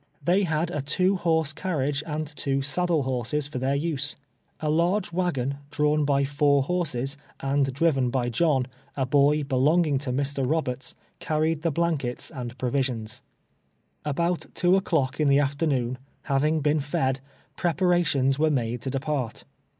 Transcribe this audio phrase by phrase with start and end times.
[0.25, 4.15] Thev had a two horse carria2:c and two sad die horses I'or their use.
[4.59, 8.65] A large wagon, drawn by four horses, and driven by John,
[8.97, 10.43] a boy belonging to Mr.
[10.43, 13.21] Iloberts, carried the blankets and jjrovisions.
[14.03, 17.19] About 2 o'clock in the afternoon, having l>een fed,
[17.55, 19.43] preparations were made to depart.